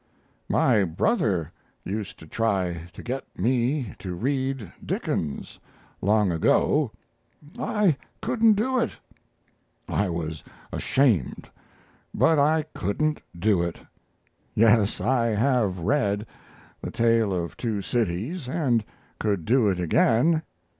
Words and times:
My 0.49 0.83
brother 0.83 1.51
used 1.85 2.17
to 2.17 2.25
try 2.25 2.87
to 2.93 3.03
get 3.03 3.23
me 3.37 3.93
to 3.99 4.15
read 4.15 4.73
Dickens, 4.83 5.59
long 6.01 6.31
ago. 6.31 6.89
I 7.59 7.97
couldn't 8.19 8.55
do 8.55 8.79
it 8.79 8.93
I 9.87 10.09
was 10.09 10.43
ashamed; 10.71 11.51
but 12.15 12.39
I 12.39 12.63
couldn't 12.73 13.21
do 13.37 13.61
it. 13.61 13.77
Yes, 14.55 14.99
I 14.99 15.27
have 15.35 15.77
read 15.77 16.25
The 16.81 16.89
Tale 16.89 17.31
of 17.31 17.55
Two 17.55 17.83
Cities, 17.83 18.49
and 18.49 18.83
could 19.19 19.45
do 19.45 19.67
it 19.69 19.79
again. 19.79 20.41